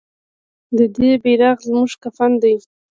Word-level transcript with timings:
د 0.77 0.79
دې 0.95 1.11
بیرغ 1.23 1.57
زموږ 1.67 1.91
کفن 2.03 2.31
دی 2.43 2.55